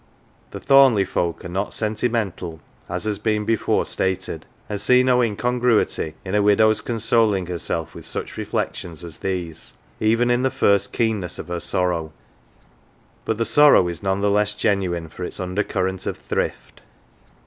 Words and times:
The 0.49 0.59
Thornleigh 0.59 1.05
folk 1.05 1.45
are 1.45 1.47
not 1.47 1.75
sentimental, 1.75 2.59
as 2.89 3.03
has 3.03 3.19
been 3.19 3.45
before 3.45 3.85
stated, 3.85 4.47
and 4.67 4.81
see 4.81 5.03
no 5.03 5.21
incongruity 5.21 6.15
in 6.25 6.33
a 6.33 6.41
widow's 6.41 6.81
211 6.81 6.81
HERE 6.81 6.81
AND 6.81 6.81
THERE 6.81 6.87
consoling 6.87 7.45
herself 7.45 7.93
with 7.93 8.05
such 8.07 8.35
reflections 8.35 9.03
as 9.03 9.19
these, 9.19 9.75
even 9.99 10.31
in 10.31 10.41
the 10.41 10.49
first 10.49 10.91
keenness 10.91 11.37
of 11.37 11.49
her 11.49 11.59
sorrow, 11.59 12.11
but 13.25 13.37
the 13.37 13.45
sorrow 13.45 13.87
is 13.87 14.01
none 14.01 14.21
the 14.21 14.31
less 14.31 14.55
genuine 14.55 15.07
for 15.07 15.23
its 15.23 15.39
undercurrent 15.39 16.07
of 16.07 16.17
thrift. 16.17 16.81